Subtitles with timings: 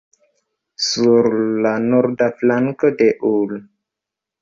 [0.85, 1.27] Sur
[1.67, 3.57] la norda flanko de ul.